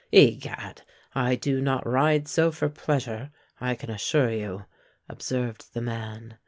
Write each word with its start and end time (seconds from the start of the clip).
"Egad! 0.11 0.81
I 1.13 1.35
do 1.35 1.61
not 1.61 1.85
ride 1.87 2.27
so 2.27 2.51
for 2.51 2.69
pleasure, 2.69 3.29
I 3.59 3.75
can 3.75 3.91
assure 3.91 4.31
you," 4.31 4.65
observed 5.07 5.75
the 5.75 5.81
man. 5.81 6.37